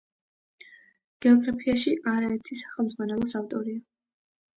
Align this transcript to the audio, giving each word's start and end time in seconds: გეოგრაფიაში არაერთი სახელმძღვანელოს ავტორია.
გეოგრაფიაში 1.25 1.93
არაერთი 2.13 2.57
სახელმძღვანელოს 2.61 3.37
ავტორია. 3.41 3.83